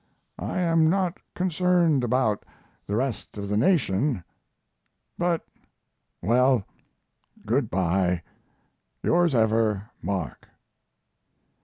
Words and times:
I 0.39 0.57
am 0.61 0.89
not 0.89 1.19
concerned 1.35 2.03
about 2.03 2.43
the 2.87 2.95
rest 2.95 3.37
of 3.37 3.47
the 3.49 3.55
nation, 3.55 4.23
but 5.15 5.45
well, 6.23 6.63
good 7.45 7.69
by. 7.69 8.23
Yours 9.03 9.35
ever, 9.35 9.91
MARK. 10.01 10.47